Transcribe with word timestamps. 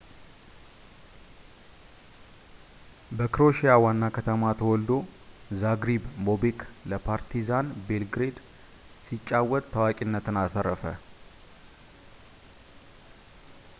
በክሮኤሺያ 3.17 3.73
ዋና 3.83 4.05
ከተማ 4.15 4.53
ተወልዶ 4.59 4.89
ዛግሪብ 5.63 6.05
ቦቤክ 6.27 6.59
ለፓርቲዛን 6.93 7.67
ቤልግሬድ 7.89 8.39
ሲጫወት 9.09 9.67
ታዋቂነትን 9.75 10.39
አተረፈ 10.45 10.83